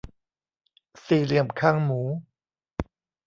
[1.05, 2.01] สี่เหลี่ยมคางหมู